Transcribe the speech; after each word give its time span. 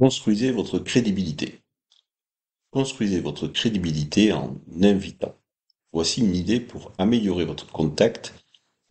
Construisez 0.00 0.50
votre 0.50 0.78
crédibilité. 0.78 1.60
Construisez 2.70 3.20
votre 3.20 3.48
crédibilité 3.48 4.32
en 4.32 4.58
invitant. 4.80 5.34
Voici 5.92 6.22
une 6.22 6.34
idée 6.34 6.58
pour 6.58 6.92
améliorer 6.96 7.44
votre 7.44 7.70
contact 7.70 8.32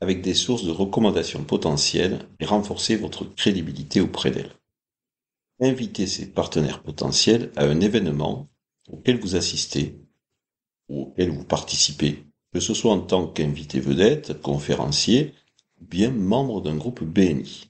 avec 0.02 0.22
des 0.22 0.36
sources 0.36 0.66
de 0.66 0.72
recommandations 0.72 1.44
potentielles 1.44 2.30
et 2.40 2.46
renforcer 2.46 2.96
votre 2.96 3.26
crédibilité 3.26 4.02
auprès 4.02 4.30
d'elles. 4.30 4.54
Invitez 5.60 6.06
ces 6.06 6.28
partenaires 6.28 6.84
potentiels 6.84 7.52
à 7.56 7.66
un 7.66 7.82
événement 7.82 8.48
auquel 8.88 9.20
vous 9.20 9.36
assistez 9.36 10.00
ou 10.90 11.06
auquel 11.06 11.32
vous 11.32 11.44
participez, 11.44 12.24
que 12.54 12.60
ce 12.60 12.76
soit 12.76 12.94
en 12.94 13.02
tant 13.02 13.26
qu'invité 13.26 13.80
vedette, 13.80 14.40
conférencier 14.44 15.34
ou 15.82 15.86
bien 15.86 16.12
membre 16.12 16.62
d'un 16.62 16.76
groupe 16.76 17.04
BNI 17.04 17.69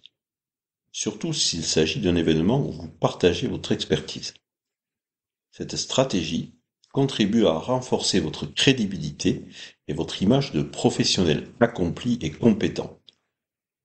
surtout 0.91 1.33
s'il 1.33 1.63
s'agit 1.63 1.99
d'un 1.99 2.15
événement 2.15 2.59
où 2.59 2.71
vous 2.71 2.87
partagez 2.87 3.47
votre 3.47 3.71
expertise. 3.71 4.33
Cette 5.51 5.75
stratégie 5.75 6.55
contribue 6.91 7.45
à 7.45 7.53
renforcer 7.53 8.19
votre 8.19 8.45
crédibilité 8.45 9.45
et 9.87 9.93
votre 9.93 10.21
image 10.21 10.51
de 10.51 10.61
professionnel 10.61 11.47
accompli 11.59 12.17
et 12.21 12.31
compétent. 12.31 12.99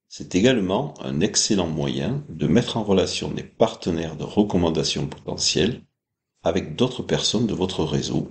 C'est 0.08 0.34
également 0.34 0.94
un 1.02 1.20
excellent 1.20 1.66
moyen 1.66 2.24
de 2.28 2.46
mettre 2.46 2.76
en 2.76 2.84
relation 2.84 3.30
des 3.30 3.42
partenaires 3.42 4.16
de 4.16 4.24
recommandation 4.24 5.06
potentiels 5.08 5.82
avec 6.42 6.76
d'autres 6.76 7.02
personnes 7.02 7.46
de 7.46 7.54
votre 7.54 7.82
réseau, 7.84 8.30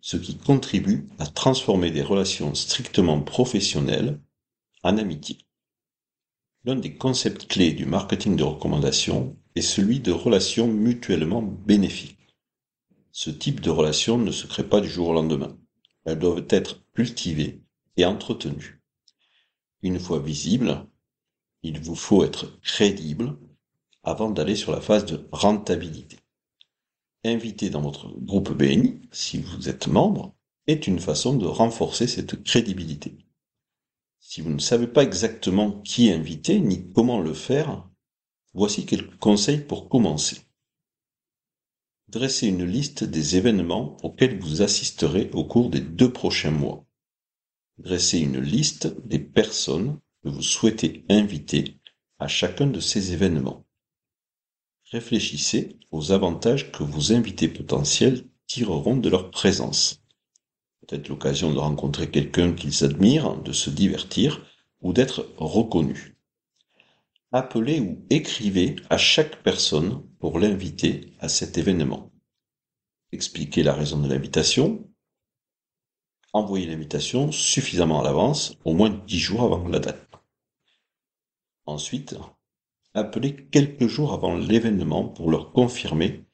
ce 0.00 0.16
qui 0.16 0.36
contribue 0.36 1.06
à 1.18 1.26
transformer 1.26 1.90
des 1.90 2.02
relations 2.02 2.54
strictement 2.54 3.20
professionnelles 3.20 4.18
en 4.82 4.98
amitié. 4.98 5.38
L'un 6.66 6.76
des 6.76 6.94
concepts 6.94 7.46
clés 7.46 7.72
du 7.72 7.84
marketing 7.84 8.36
de 8.36 8.42
recommandation 8.42 9.36
est 9.54 9.60
celui 9.60 10.00
de 10.00 10.12
relations 10.12 10.66
mutuellement 10.66 11.42
bénéfiques. 11.42 12.34
Ce 13.12 13.28
type 13.28 13.60
de 13.60 13.68
relations 13.68 14.16
ne 14.16 14.30
se 14.30 14.46
crée 14.46 14.66
pas 14.66 14.80
du 14.80 14.88
jour 14.88 15.08
au 15.08 15.12
lendemain. 15.12 15.58
Elles 16.06 16.18
doivent 16.18 16.46
être 16.48 16.82
cultivées 16.94 17.62
et 17.98 18.06
entretenues. 18.06 18.82
Une 19.82 20.00
fois 20.00 20.18
visibles, 20.20 20.86
il 21.62 21.80
vous 21.80 21.94
faut 21.94 22.24
être 22.24 22.58
crédible 22.62 23.36
avant 24.02 24.30
d'aller 24.30 24.56
sur 24.56 24.72
la 24.72 24.80
phase 24.80 25.04
de 25.04 25.28
rentabilité. 25.32 26.16
Inviter 27.24 27.68
dans 27.68 27.82
votre 27.82 28.08
groupe 28.08 28.52
BNI, 28.52 29.02
si 29.12 29.38
vous 29.38 29.68
êtes 29.68 29.86
membre, 29.86 30.34
est 30.66 30.86
une 30.86 30.98
façon 30.98 31.36
de 31.36 31.46
renforcer 31.46 32.06
cette 32.06 32.42
crédibilité. 32.42 33.23
Si 34.26 34.40
vous 34.40 34.50
ne 34.50 34.58
savez 34.58 34.86
pas 34.86 35.02
exactement 35.02 35.82
qui 35.82 36.10
inviter 36.10 36.58
ni 36.58 36.90
comment 36.92 37.20
le 37.20 37.34
faire, 37.34 37.86
voici 38.54 38.86
quelques 38.86 39.18
conseils 39.18 39.60
pour 39.60 39.90
commencer. 39.90 40.38
Dressez 42.08 42.48
une 42.48 42.64
liste 42.64 43.04
des 43.04 43.36
événements 43.36 43.98
auxquels 44.02 44.40
vous 44.40 44.62
assisterez 44.62 45.30
au 45.34 45.44
cours 45.44 45.68
des 45.68 45.82
deux 45.82 46.10
prochains 46.10 46.50
mois. 46.50 46.86
Dressez 47.76 48.18
une 48.18 48.40
liste 48.40 48.98
des 49.06 49.18
personnes 49.18 50.00
que 50.22 50.30
vous 50.30 50.42
souhaitez 50.42 51.04
inviter 51.10 51.78
à 52.18 52.26
chacun 52.26 52.66
de 52.66 52.80
ces 52.80 53.12
événements. 53.12 53.66
Réfléchissez 54.90 55.78
aux 55.90 56.12
avantages 56.12 56.72
que 56.72 56.82
vos 56.82 57.12
invités 57.12 57.48
potentiels 57.48 58.26
tireront 58.46 58.96
de 58.96 59.10
leur 59.10 59.30
présence 59.30 60.02
peut-être 60.86 61.08
l'occasion 61.08 61.52
de 61.52 61.58
rencontrer 61.58 62.10
quelqu'un 62.10 62.52
qu'ils 62.52 62.84
admirent, 62.84 63.36
de 63.36 63.52
se 63.52 63.70
divertir 63.70 64.44
ou 64.80 64.92
d'être 64.92 65.32
reconnu. 65.36 66.16
Appelez 67.32 67.80
ou 67.80 68.04
écrivez 68.10 68.76
à 68.90 68.98
chaque 68.98 69.42
personne 69.42 70.06
pour 70.20 70.38
l'inviter 70.38 71.14
à 71.20 71.28
cet 71.28 71.58
événement. 71.58 72.12
Expliquez 73.12 73.62
la 73.62 73.74
raison 73.74 74.00
de 74.00 74.08
l'invitation. 74.08 74.88
Envoyez 76.32 76.66
l'invitation 76.66 77.32
suffisamment 77.32 78.00
à 78.00 78.04
l'avance, 78.04 78.56
au 78.64 78.74
moins 78.74 78.90
dix 78.90 79.18
jours 79.18 79.42
avant 79.42 79.66
la 79.68 79.78
date. 79.78 80.08
Ensuite, 81.66 82.16
appelez 82.92 83.46
quelques 83.46 83.86
jours 83.86 84.12
avant 84.12 84.34
l'événement 84.36 85.08
pour 85.08 85.30
leur 85.30 85.52
confirmer 85.52 86.24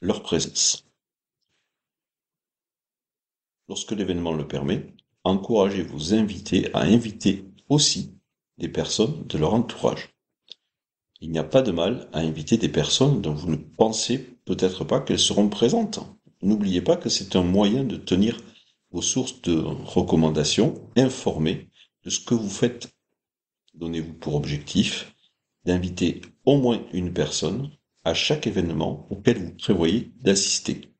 leur 0.00 0.22
présence. 0.22 0.84
Lorsque 3.74 3.90
l'événement 3.90 4.32
le 4.32 4.46
permet, 4.46 4.86
encouragez 5.24 5.82
vos 5.82 6.14
invités 6.14 6.72
à 6.74 6.82
inviter 6.82 7.44
aussi 7.68 8.14
des 8.56 8.68
personnes 8.68 9.26
de 9.26 9.36
leur 9.36 9.52
entourage. 9.52 10.14
Il 11.20 11.32
n'y 11.32 11.40
a 11.40 11.42
pas 11.42 11.60
de 11.60 11.72
mal 11.72 12.08
à 12.12 12.20
inviter 12.20 12.56
des 12.56 12.68
personnes 12.68 13.20
dont 13.20 13.34
vous 13.34 13.50
ne 13.50 13.56
pensez 13.56 14.18
peut-être 14.44 14.84
pas 14.84 15.00
qu'elles 15.00 15.18
seront 15.18 15.48
présentes. 15.48 15.98
N'oubliez 16.40 16.82
pas 16.82 16.96
que 16.96 17.08
c'est 17.08 17.34
un 17.34 17.42
moyen 17.42 17.82
de 17.82 17.96
tenir 17.96 18.40
vos 18.92 19.02
sources 19.02 19.42
de 19.42 19.56
recommandations 19.56 20.74
informées 20.96 21.68
de 22.04 22.10
ce 22.10 22.20
que 22.20 22.34
vous 22.34 22.50
faites. 22.50 22.94
Donnez-vous 23.74 24.14
pour 24.14 24.36
objectif 24.36 25.12
d'inviter 25.64 26.20
au 26.44 26.58
moins 26.58 26.80
une 26.92 27.12
personne 27.12 27.72
à 28.04 28.14
chaque 28.14 28.46
événement 28.46 29.08
auquel 29.10 29.38
vous 29.38 29.54
prévoyez 29.56 30.12
d'assister 30.20 30.93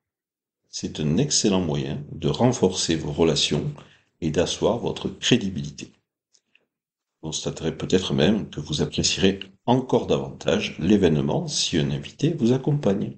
c'est 0.77 0.99
un 0.99 1.19
excellent 1.19 1.61
moyen 1.61 2.03
de 2.11 2.29
renforcer 2.29 2.97
vos 2.97 3.13
relations 3.13 3.73
et 4.21 4.33
d'asseoir 4.33 4.79
votre 4.79 5.09
crédibilité. 5.09 5.93
Vous 7.23 7.29
constaterez 7.29 7.79
peut-être 7.79 8.13
même 8.13 8.51
que 8.51 8.59
vous 8.59 8.83
apprécierez 8.83 9.39
encore 9.67 10.09
davantage 10.09 10.77
l'événement 10.81 11.47
si 11.47 11.79
un 11.79 11.93
invité 11.93 12.33
vous 12.33 12.53
accompagne. 12.53 13.17